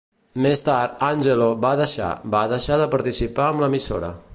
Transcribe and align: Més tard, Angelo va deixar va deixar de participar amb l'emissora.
Més 0.45 0.63
tard, 0.67 0.95
Angelo 1.09 1.51
va 1.67 1.75
deixar 1.83 2.09
va 2.37 2.43
deixar 2.57 2.83
de 2.85 2.89
participar 2.97 3.51
amb 3.51 3.67
l'emissora. 3.67 4.15